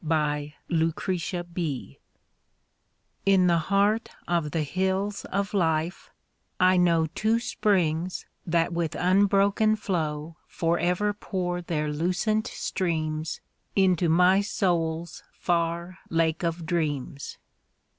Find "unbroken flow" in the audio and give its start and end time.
8.95-10.37